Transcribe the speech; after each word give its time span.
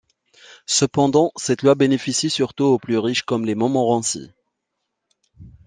Cependant, 0.65 1.31
cette 1.35 1.61
loi 1.61 1.75
bénéficie 1.75 2.31
surtout 2.31 2.63
aux 2.63 2.79
plus 2.79 2.97
riches 2.97 3.21
comme 3.21 3.45
les 3.45 3.53
Montmorency. 3.53 4.31